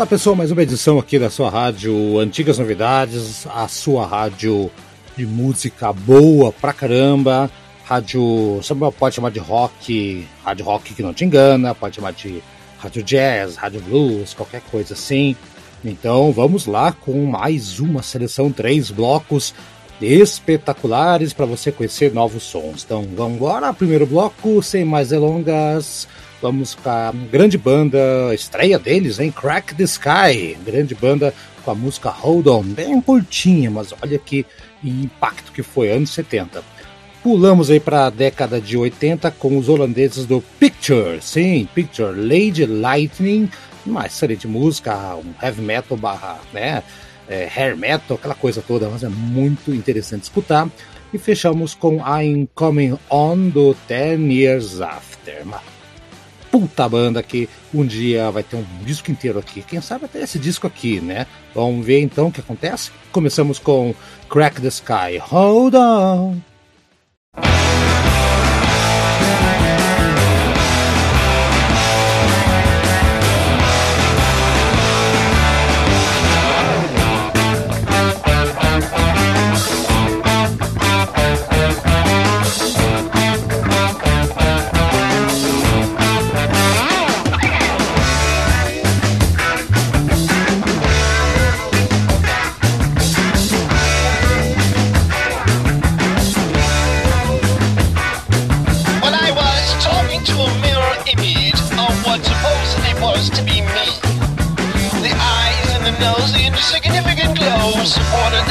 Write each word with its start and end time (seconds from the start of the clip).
Fala 0.00 0.08
pessoal, 0.08 0.34
mais 0.34 0.50
uma 0.50 0.62
edição 0.62 0.98
aqui 0.98 1.18
da 1.18 1.28
sua 1.28 1.50
rádio 1.50 2.18
Antigas 2.18 2.58
Novidades, 2.58 3.46
a 3.46 3.68
sua 3.68 4.06
rádio 4.06 4.70
de 5.14 5.26
música 5.26 5.92
boa 5.92 6.50
pra 6.50 6.72
caramba. 6.72 7.50
Rádio, 7.84 8.62
pode 8.98 9.14
chamar 9.14 9.30
de 9.30 9.38
rock, 9.38 10.26
rádio 10.42 10.64
rock 10.64 10.94
que 10.94 11.02
não 11.02 11.12
te 11.12 11.26
engana, 11.26 11.74
pode 11.74 11.96
chamar 11.96 12.14
de 12.14 12.42
rádio 12.78 13.02
jazz, 13.02 13.56
rádio 13.56 13.82
blues, 13.82 14.32
qualquer 14.32 14.62
coisa 14.70 14.94
assim. 14.94 15.36
Então 15.84 16.32
vamos 16.32 16.64
lá 16.64 16.92
com 16.92 17.26
mais 17.26 17.78
uma 17.78 18.02
seleção, 18.02 18.50
três 18.50 18.90
blocos 18.90 19.52
espetaculares 20.00 21.34
para 21.34 21.44
você 21.44 21.70
conhecer 21.70 22.10
novos 22.14 22.44
sons. 22.44 22.84
Então 22.86 23.06
vamos 23.14 23.34
embora, 23.34 23.74
primeiro 23.74 24.06
bloco, 24.06 24.62
sem 24.62 24.82
mais 24.82 25.10
delongas. 25.10 26.08
Vamos 26.42 26.74
com 26.74 26.88
a 26.88 27.12
grande 27.30 27.58
banda, 27.58 27.98
estreia 28.34 28.78
deles, 28.78 29.18
hein? 29.18 29.30
Crack 29.30 29.74
the 29.74 29.84
Sky, 29.84 30.56
grande 30.64 30.94
banda 30.94 31.34
com 31.62 31.70
a 31.70 31.74
música 31.74 32.08
Hold 32.08 32.46
On, 32.46 32.62
bem 32.62 32.98
curtinha, 33.00 33.70
mas 33.70 33.92
olha 34.00 34.18
que 34.18 34.46
impacto 34.82 35.52
que 35.52 35.62
foi, 35.62 35.90
anos 35.90 36.10
70. 36.10 36.64
Pulamos 37.22 37.70
aí 37.70 37.78
para 37.78 38.06
a 38.06 38.10
década 38.10 38.58
de 38.58 38.78
80 38.78 39.30
com 39.32 39.58
os 39.58 39.68
holandeses 39.68 40.24
do 40.24 40.42
Picture, 40.58 41.20
sim, 41.20 41.68
Picture, 41.74 42.18
Lady 42.18 42.64
Lightning, 42.64 43.50
uma 43.84 44.06
excelente 44.06 44.48
música, 44.48 45.16
um 45.16 45.34
heavy 45.42 45.60
metal 45.60 45.98
barra, 45.98 46.40
né, 46.54 46.82
é, 47.28 47.46
hair 47.54 47.76
metal, 47.76 48.16
aquela 48.16 48.34
coisa 48.34 48.62
toda, 48.66 48.88
mas 48.88 49.04
é 49.04 49.08
muito 49.10 49.74
interessante 49.74 50.22
escutar. 50.22 50.68
E 51.12 51.18
fechamos 51.18 51.74
com 51.74 51.96
I'm 51.96 52.48
Coming 52.54 52.96
On 53.10 53.36
do 53.50 53.74
Ten 53.86 54.32
Years 54.32 54.80
After, 54.80 55.42
uma 55.42 55.60
puta 56.50 56.88
banda 56.88 57.22
que 57.22 57.48
um 57.72 57.84
dia 57.84 58.30
vai 58.30 58.42
ter 58.42 58.56
um 58.56 58.64
disco 58.84 59.10
inteiro 59.10 59.38
aqui. 59.38 59.62
Quem 59.62 59.80
sabe 59.80 60.06
até 60.06 60.22
esse 60.22 60.38
disco 60.38 60.66
aqui, 60.66 61.00
né? 61.00 61.26
Vamos 61.54 61.84
ver 61.84 62.00
então 62.00 62.28
o 62.28 62.32
que 62.32 62.40
acontece. 62.40 62.90
Começamos 63.12 63.58
com 63.58 63.94
Crack 64.28 64.60
the 64.60 64.68
Sky, 64.68 65.18
Hold 65.20 65.74
On. 65.74 66.36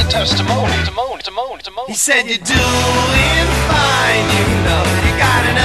Testimony. 0.09 0.73
He 1.87 1.93
said, 1.93 2.25
You're 2.27 2.37
doing 2.37 3.47
fine, 3.69 4.25
you 4.35 4.45
know. 4.65 4.83
You 5.05 5.13
got 5.17 5.45
an 5.45 5.57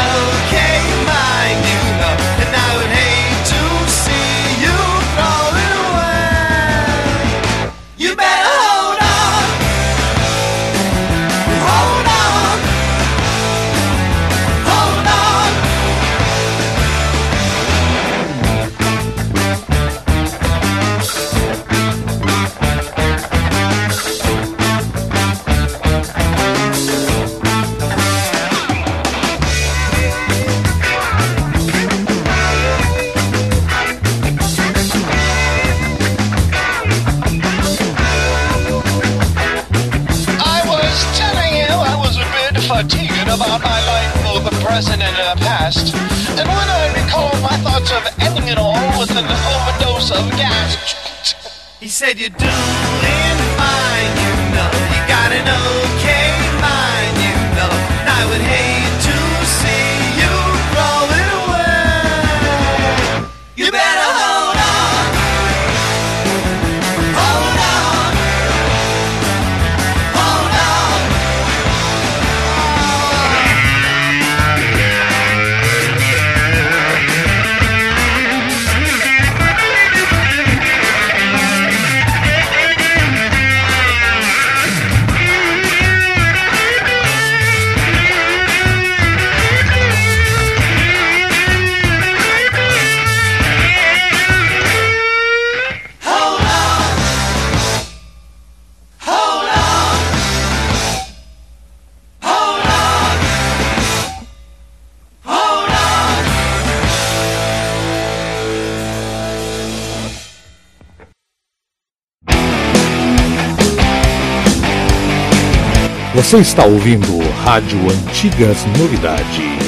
Você 116.35 116.41
está 116.41 116.65
ouvindo 116.65 117.21
Rádio 117.45 117.79
Antigas 117.89 118.67
Novidades. 118.77 119.64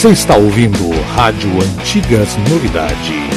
Você 0.00 0.08
está 0.08 0.34
ouvindo 0.34 0.88
Rádio 1.14 1.50
Antigas 1.60 2.34
Novidades. 2.48 3.29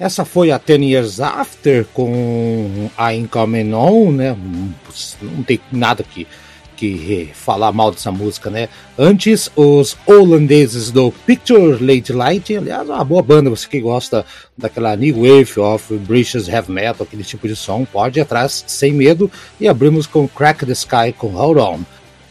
Essa 0.00 0.24
foi 0.24 0.50
a 0.50 0.58
Ten 0.58 0.82
Years 0.82 1.20
After 1.20 1.84
com 1.92 2.88
a 2.96 3.14
Incoming 3.14 3.74
On, 3.74 4.10
né? 4.10 4.34
Não 5.20 5.42
tem 5.42 5.60
nada 5.70 6.02
que, 6.02 6.26
que 6.74 7.28
falar 7.34 7.70
mal 7.70 7.90
dessa 7.90 8.10
música, 8.10 8.48
né? 8.48 8.70
Antes, 8.98 9.50
os 9.54 9.98
holandeses 10.06 10.90
do 10.90 11.12
Picture 11.26 11.84
Late 11.84 12.14
Light, 12.14 12.56
aliás, 12.56 12.88
uma 12.88 13.04
boa 13.04 13.22
banda, 13.22 13.50
você 13.50 13.68
que 13.68 13.78
gosta 13.78 14.24
daquela 14.56 14.96
New 14.96 15.16
Wave 15.16 15.60
of 15.60 15.94
British 15.98 16.48
Heavy 16.48 16.72
Metal, 16.72 17.06
aquele 17.06 17.22
tipo 17.22 17.46
de 17.46 17.54
som, 17.54 17.84
pode 17.84 18.18
ir 18.18 18.22
atrás 18.22 18.64
sem 18.66 18.94
medo. 18.94 19.30
E 19.60 19.68
abrimos 19.68 20.06
com 20.06 20.26
Crack 20.26 20.64
the 20.64 20.72
Sky 20.72 21.12
com 21.14 21.28
Hold 21.28 21.58
On. 21.58 21.80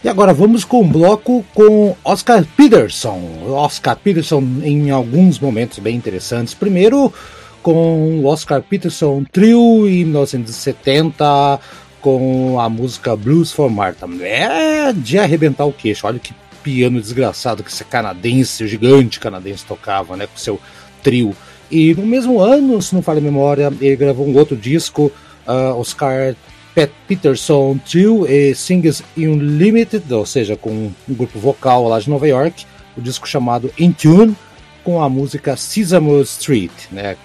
E 0.01 0.07
agora 0.07 0.33
vamos 0.33 0.63
com 0.63 0.81
um 0.81 0.87
bloco 0.87 1.45
com 1.53 1.95
Oscar 2.05 2.45
Peterson. 2.55 3.21
Oscar 3.49 3.97
Peterson 3.97 4.41
em 4.63 4.89
alguns 4.91 5.39
momentos 5.39 5.79
bem 5.79 5.95
interessantes. 5.95 6.53
Primeiro, 6.53 7.13
com 7.61 8.19
o 8.19 8.25
Oscar 8.25 8.61
Peterson 8.61 9.25
Trio 9.29 9.87
em 9.89 10.05
1970 10.05 11.59
com 12.01 12.57
a 12.59 12.69
música 12.69 13.15
Blues 13.15 13.51
for 13.51 13.69
Martha. 13.69 14.07
É 14.21 14.93
de 14.93 15.19
arrebentar 15.19 15.65
o 15.65 15.73
queixo. 15.73 16.07
Olha 16.07 16.17
que 16.17 16.33
piano 16.63 17.01
desgraçado 17.01 17.63
que 17.63 17.69
esse 17.69 17.83
canadense, 17.83 18.67
gigante 18.67 19.19
canadense 19.19 19.65
tocava, 19.65 20.15
né, 20.15 20.27
com 20.27 20.37
seu 20.37 20.59
trio. 21.03 21.35
E 21.71 21.93
no 21.93 22.05
mesmo 22.05 22.39
ano, 22.39 22.81
se 22.81 22.95
não 22.95 23.01
falha 23.01 23.19
a 23.19 23.21
memória, 23.21 23.71
ele 23.79 23.95
gravou 23.95 24.27
um 24.27 24.35
outro 24.37 24.55
disco, 24.55 25.11
uh, 25.47 25.79
Oscar 25.79 26.35
Pat 26.75 26.89
Peterson 27.07 27.77
Trio 27.77 28.25
e 28.27 28.53
Singers 28.55 29.03
Unlimited, 29.17 30.11
ou 30.13 30.25
seja, 30.25 30.55
com 30.55 30.69
um 30.69 30.93
grupo 31.09 31.39
vocal 31.39 31.87
lá 31.87 31.99
de 31.99 32.09
Nova 32.09 32.27
York, 32.27 32.65
o 32.97 33.01
disco 33.01 33.27
chamado 33.27 33.71
In 33.77 33.91
Tune, 33.91 34.35
com 34.83 35.01
a 35.01 35.09
música 35.09 35.55
Sesame 35.55 36.21
Street, 36.21 36.71
né, 36.91 37.15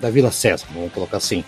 da 0.00 0.10
Vila 0.10 0.30
César, 0.30 0.66
vamos 0.74 0.92
colocar 0.92 1.16
assim. 1.16 1.44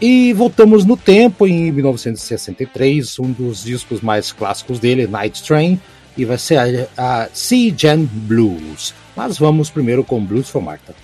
E 0.00 0.32
voltamos 0.32 0.84
no 0.84 0.96
tempo, 0.96 1.46
em 1.46 1.72
1963, 1.72 3.18
um 3.18 3.32
dos 3.32 3.64
discos 3.64 4.00
mais 4.00 4.30
clássicos 4.30 4.78
dele, 4.78 5.08
Night 5.08 5.42
Train, 5.42 5.80
e 6.16 6.24
vai 6.24 6.38
ser 6.38 6.88
a, 6.96 7.22
a 7.24 7.28
Sea 7.32 7.74
Gen 7.76 8.04
Blues. 8.04 8.94
Mas 9.16 9.38
vamos 9.38 9.70
primeiro 9.70 10.04
com 10.04 10.24
Blues 10.24 10.48
for 10.48 10.62
Martha. 10.62 10.94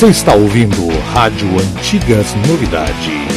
Você 0.00 0.08
está 0.08 0.34
ouvindo 0.34 0.88
Rádio 1.12 1.46
Antigas 1.60 2.34
Novidades. 2.48 3.29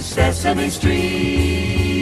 Sesame 0.00 0.70
Street. 0.70 1.99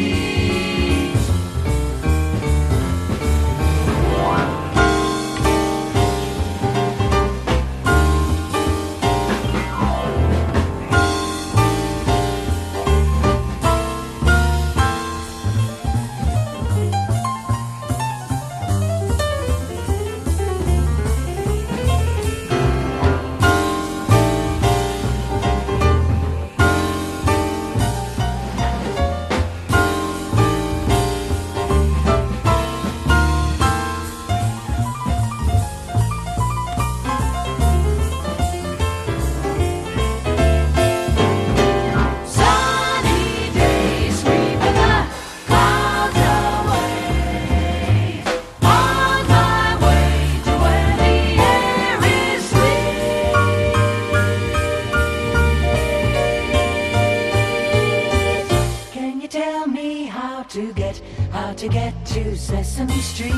how 61.30 61.52
to 61.52 61.68
get 61.68 61.94
to 62.06 62.36
Sesame 62.36 63.00
Street. 63.00 63.32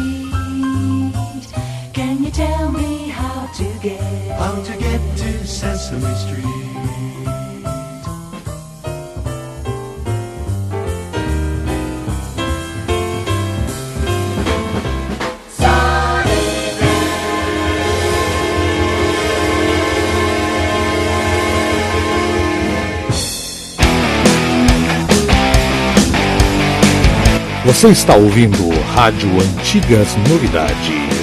Can 1.92 2.24
you 2.24 2.30
tell 2.30 2.70
me 2.72 3.08
how 3.08 3.46
to 3.54 3.64
get? 3.82 4.00
How 4.38 4.62
to 4.62 4.76
get 4.78 5.00
to 5.18 5.46
Sesame 5.46 6.14
Street. 6.14 7.49
Você 27.80 27.88
está 27.88 28.14
ouvindo 28.14 28.68
Rádio 28.92 29.30
Antigas 29.40 30.14
Novidades. 30.28 31.19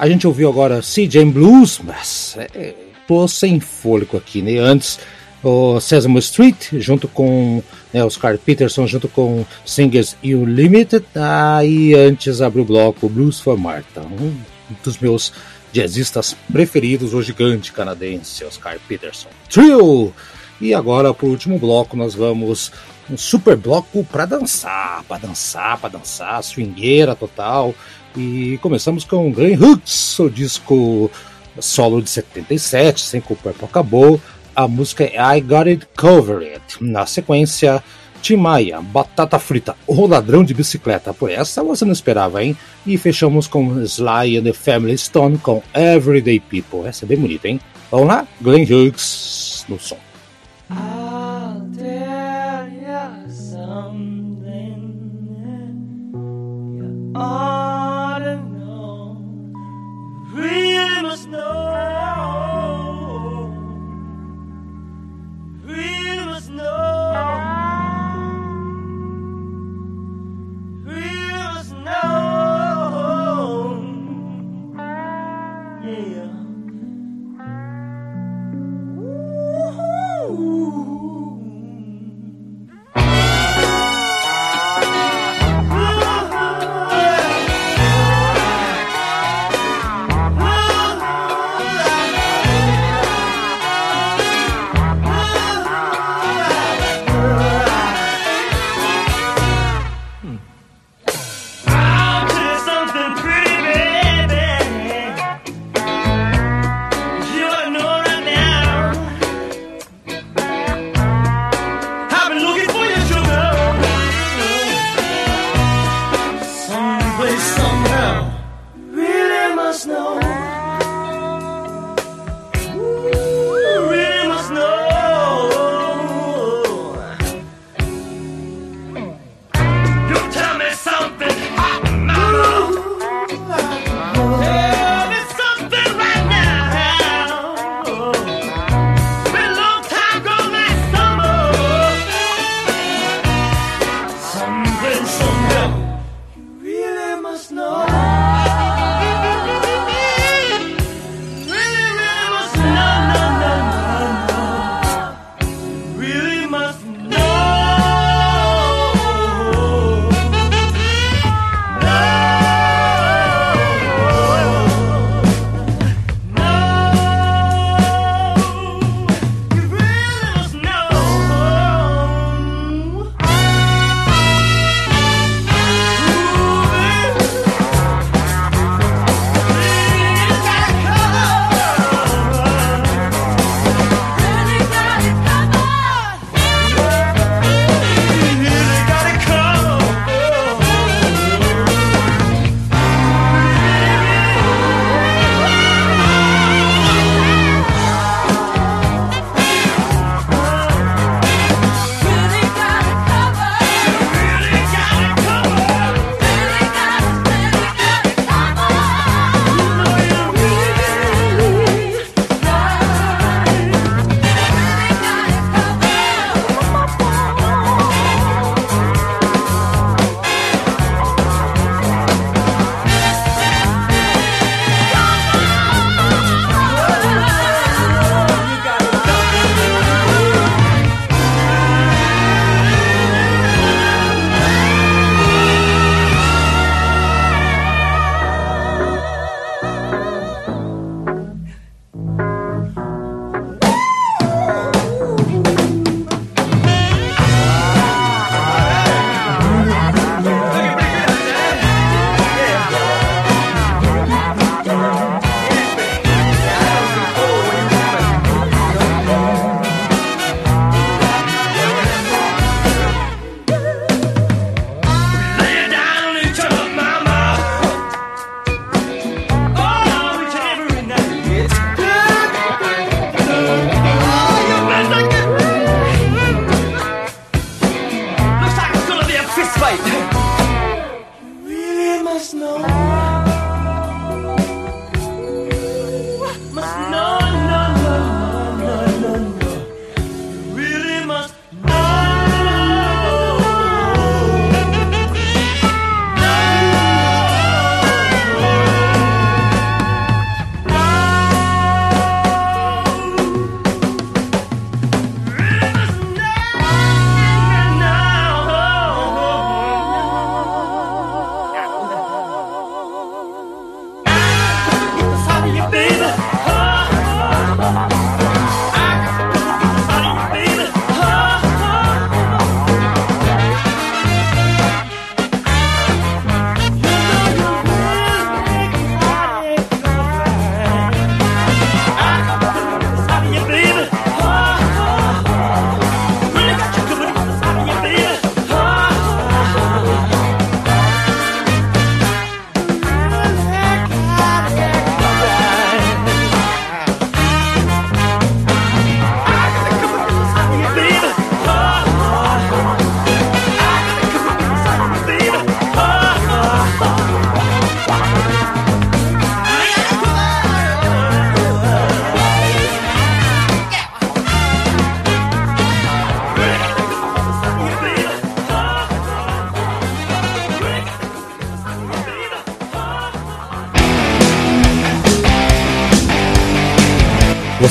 A 0.00 0.08
gente 0.08 0.26
ouviu 0.26 0.48
agora 0.48 0.80
CJ 0.80 1.26
Blues, 1.26 1.78
mas 1.84 2.34
é, 2.54 2.72
tô 3.06 3.28
sem 3.28 3.60
fôlego 3.60 4.16
aqui, 4.16 4.40
né? 4.40 4.56
Antes 4.56 4.98
o 5.44 5.78
Sesame 5.78 6.18
Street, 6.20 6.68
junto 6.78 7.06
com 7.06 7.62
né, 7.92 8.02
Oscar 8.02 8.38
Peterson, 8.38 8.86
junto 8.86 9.08
com 9.08 9.44
Singers 9.62 10.16
Unlimited. 10.24 11.04
Aí 11.14 11.92
antes 11.92 12.40
abriu 12.40 12.62
o 12.62 12.66
bloco 12.66 13.10
Blues 13.10 13.40
for 13.40 13.58
Martha, 13.58 14.00
um 14.00 14.34
dos 14.82 14.96
meus 14.96 15.34
jazzistas 15.70 16.34
preferidos, 16.50 17.12
o 17.12 17.22
gigante 17.22 17.70
canadense 17.70 18.42
Oscar 18.42 18.78
Peterson. 18.88 19.28
Trio! 19.50 20.14
E 20.62 20.72
agora, 20.72 21.12
por 21.12 21.28
último 21.28 21.58
bloco, 21.58 21.94
nós 21.94 22.14
vamos 22.14 22.72
um 23.10 23.18
super 23.18 23.54
bloco 23.54 24.02
para 24.04 24.24
dançar, 24.24 25.04
para 25.04 25.26
dançar, 25.26 25.78
para 25.78 25.90
dançar, 25.90 26.42
swingueira 26.42 27.14
total. 27.14 27.74
E 28.16 28.58
começamos 28.60 29.04
com 29.04 29.30
Glenn 29.32 29.56
Hughes, 29.56 30.18
o 30.18 30.28
disco 30.28 31.10
solo 31.60 32.02
de 32.02 32.10
77, 32.10 33.00
sem 33.00 33.20
que 33.20 33.32
o 33.32 33.36
Purple 33.36 33.64
acabou. 33.64 34.20
A 34.54 34.66
música 34.66 35.04
é 35.04 35.38
I 35.38 35.40
Got 35.40 35.68
It 35.68 35.88
Covered. 35.96 36.60
Na 36.80 37.06
sequência, 37.06 37.82
Tim 38.20 38.36
Maia, 38.36 38.80
Batata 38.80 39.38
Frita, 39.38 39.76
O 39.86 40.06
Ladrão 40.06 40.44
de 40.44 40.52
Bicicleta. 40.52 41.14
Por 41.14 41.30
essa 41.30 41.62
você 41.62 41.84
não 41.84 41.92
esperava, 41.92 42.42
hein? 42.42 42.56
E 42.86 42.98
fechamos 42.98 43.46
com 43.46 43.80
Sly 43.82 44.38
and 44.38 44.44
the 44.44 44.52
Family 44.52 44.98
Stone 44.98 45.38
com 45.38 45.62
Everyday 45.74 46.40
People. 46.40 46.88
Essa 46.88 47.04
é 47.04 47.08
bem 47.08 47.18
bonita, 47.18 47.48
hein? 47.48 47.60
Vamos 47.90 48.08
lá? 48.08 48.26
Glenn 48.40 48.64
Hughes 48.64 49.64
no 49.68 49.78
som. 49.78 49.96
I'll 50.70 51.66
tell 51.76 52.68
you 52.68 53.30
something 53.30 54.30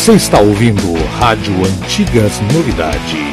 Você 0.10 0.16
está 0.16 0.40
ouvindo 0.40 0.82
Rádio 1.20 1.54
Antigas 1.64 2.42
Novidades. 2.52 3.29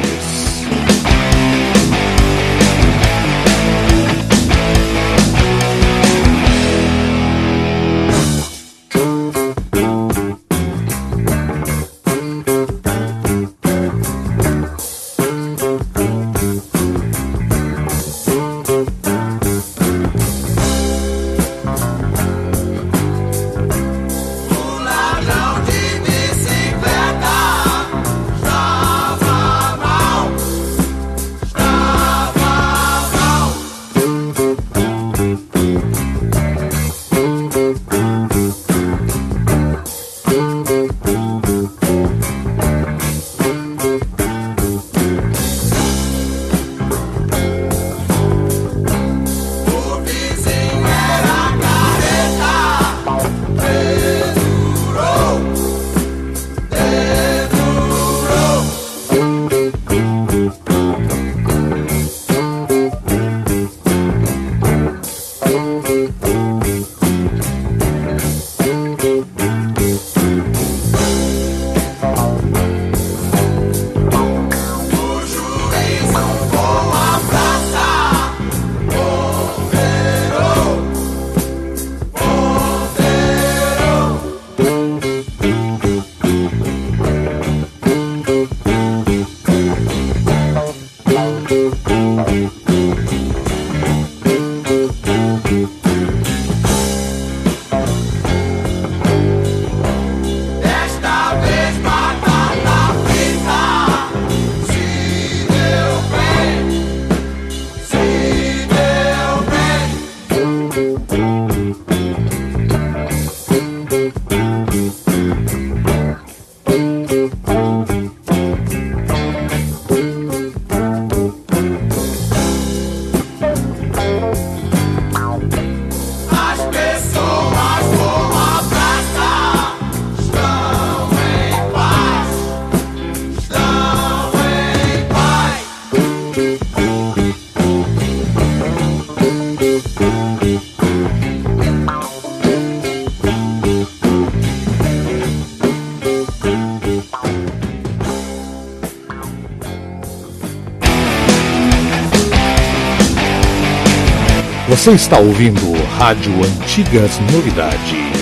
Você 154.77 154.91
está 154.91 155.17
ouvindo 155.17 155.73
Rádio 155.97 156.31
Antigas 156.43 157.19
Novidades. 157.31 158.16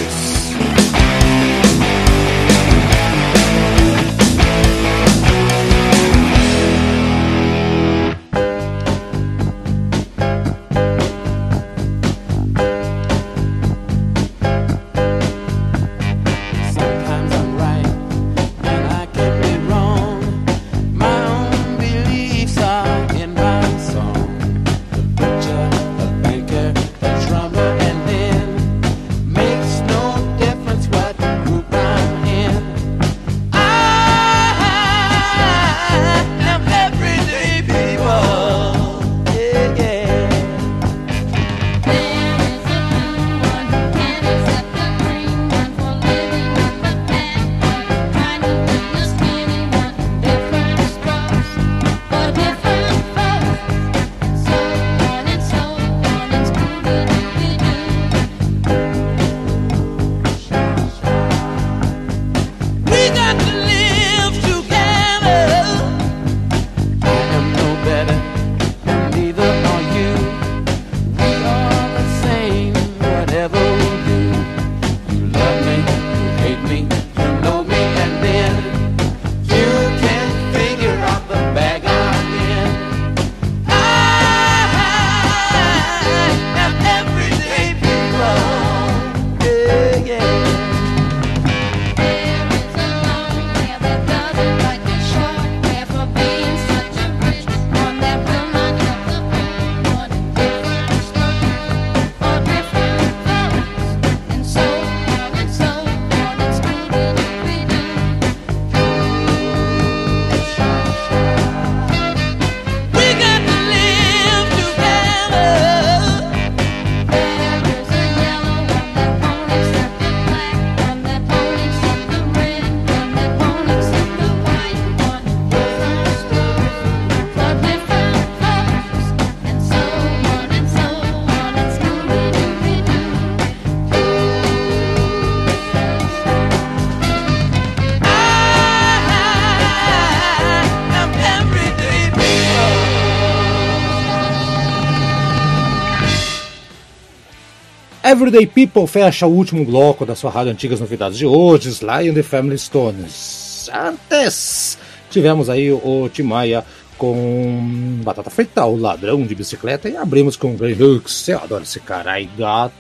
Everyday 148.16 148.48
People 148.48 148.88
fecha 148.88 149.28
o 149.28 149.30
último 149.30 149.66
bloco 149.66 150.06
da 150.06 150.16
sua 150.16 150.32
rádio 150.32 150.54
Antigas 150.54 150.80
Novidades 150.80 151.18
de 151.18 151.26
hoje, 151.26 151.68
Sly 151.68 152.08
and 152.08 152.14
the 152.14 152.24
Family 152.24 152.58
Stones. 152.58 153.70
Antes, 153.74 154.78
tivemos 155.10 155.50
aí 155.50 155.70
o 155.70 156.08
Timaya 156.08 156.64
com 156.98 158.00
Batata 158.06 158.30
Frita, 158.30 158.64
o 158.64 158.78
Ladrão 158.78 159.22
de 159.24 159.36
Bicicleta, 159.36 159.90
e 159.90 159.98
abrimos 159.98 160.38
com 160.38 160.56
Grey 160.56 160.82
Hooks. 160.82 161.28
Eu 161.28 161.40
adoro 161.40 161.64
esse 161.64 161.82
cara, 161.82 162.18
I 162.18 162.30
Got 162.38 162.72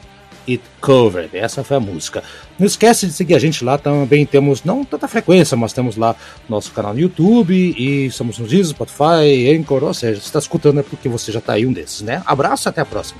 It 0.47 0.63
Covered. 0.79 1.35
Essa 1.35 1.65
foi 1.65 1.75
a 1.75 1.81
música. 1.81 2.23
Não 2.57 2.65
esquece 2.65 3.05
de 3.05 3.11
seguir 3.11 3.35
a 3.35 3.39
gente 3.39 3.61
lá 3.61 3.77
também. 3.77 4.25
Temos 4.25 4.63
não 4.63 4.85
tanta 4.85 5.05
frequência, 5.05 5.57
mas 5.57 5.73
temos 5.73 5.97
lá 5.97 6.15
nosso 6.47 6.71
canal 6.71 6.93
no 6.93 6.99
YouTube 7.01 7.53
e 7.53 8.05
estamos 8.05 8.39
no 8.39 8.47
Deezer, 8.47 8.73
Spotify, 8.73 9.53
Anchor. 9.53 9.83
Ou 9.83 9.93
seja, 9.93 10.21
se 10.21 10.27
está 10.27 10.39
escutando 10.39 10.79
é 10.79 10.83
porque 10.83 11.09
você 11.09 11.29
já 11.29 11.39
está 11.39 11.53
aí 11.53 11.65
um 11.65 11.73
desses, 11.73 12.03
né? 12.03 12.23
Abraço 12.25 12.67
e 12.67 12.69
até 12.69 12.79
a 12.79 12.85
próxima. 12.85 13.19